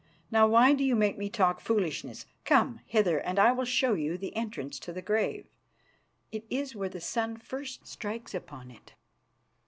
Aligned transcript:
Now, 0.31 0.47
why 0.47 0.73
do 0.73 0.83
you 0.83 0.95
make 0.95 1.19
me 1.19 1.29
talk 1.29 1.59
foolishness? 1.61 2.25
Come 2.43 2.79
hither, 2.87 3.19
and 3.19 3.37
I 3.37 3.51
will 3.51 3.65
show 3.65 3.93
you 3.93 4.17
the 4.17 4.35
entrance 4.35 4.79
to 4.79 4.91
the 4.91 5.03
grave; 5.03 5.45
it 6.31 6.43
is 6.49 6.73
where 6.75 6.89
the 6.89 6.99
sun 6.99 7.37
first 7.37 7.85
strikes 7.85 8.33
upon 8.33 8.71
it." 8.71 8.93